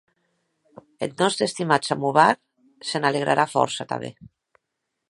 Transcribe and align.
Eth 1.07 1.13
nòste 1.23 1.47
estimat 1.49 1.91
samovar 1.91 2.27
se 2.93 3.05
n'alegrarà 3.05 3.47
fòrça 3.57 3.91
tanben. 3.95 4.31